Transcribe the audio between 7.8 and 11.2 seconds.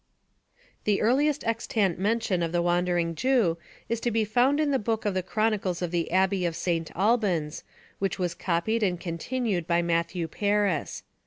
which was copied and continued by Matthew Paris.